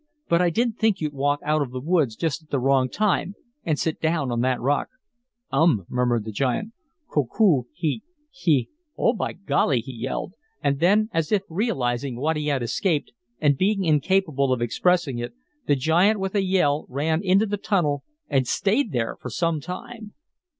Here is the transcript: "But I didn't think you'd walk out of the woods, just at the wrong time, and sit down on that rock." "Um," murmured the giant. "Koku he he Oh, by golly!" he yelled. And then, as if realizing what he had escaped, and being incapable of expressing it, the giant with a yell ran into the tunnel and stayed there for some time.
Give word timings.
"But 0.27 0.41
I 0.41 0.49
didn't 0.49 0.79
think 0.79 0.99
you'd 0.99 1.13
walk 1.13 1.41
out 1.45 1.61
of 1.61 1.69
the 1.69 1.79
woods, 1.79 2.15
just 2.15 2.41
at 2.41 2.49
the 2.49 2.59
wrong 2.59 2.89
time, 2.89 3.35
and 3.63 3.77
sit 3.77 4.01
down 4.01 4.31
on 4.31 4.41
that 4.41 4.59
rock." 4.59 4.87
"Um," 5.51 5.85
murmured 5.89 6.25
the 6.25 6.31
giant. 6.31 6.73
"Koku 7.07 7.65
he 7.71 8.01
he 8.31 8.69
Oh, 8.97 9.13
by 9.13 9.33
golly!" 9.33 9.79
he 9.79 9.93
yelled. 9.93 10.33
And 10.59 10.79
then, 10.79 11.09
as 11.13 11.31
if 11.31 11.43
realizing 11.47 12.15
what 12.17 12.35
he 12.35 12.47
had 12.47 12.63
escaped, 12.63 13.11
and 13.39 13.59
being 13.59 13.83
incapable 13.85 14.51
of 14.51 14.59
expressing 14.59 15.19
it, 15.19 15.35
the 15.67 15.75
giant 15.75 16.19
with 16.19 16.33
a 16.33 16.41
yell 16.43 16.87
ran 16.89 17.21
into 17.23 17.45
the 17.45 17.57
tunnel 17.57 18.03
and 18.27 18.47
stayed 18.47 18.91
there 18.93 19.17
for 19.21 19.29
some 19.29 19.59
time. 19.61 20.15